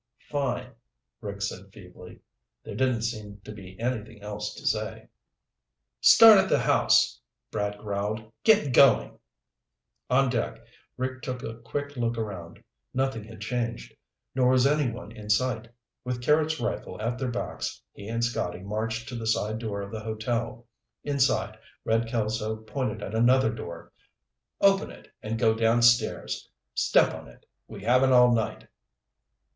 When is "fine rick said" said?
0.31-1.71